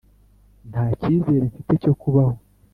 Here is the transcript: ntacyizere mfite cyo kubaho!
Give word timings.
ntacyizere 0.69 1.39
mfite 1.49 1.71
cyo 1.81 1.93
kubaho! 2.01 2.35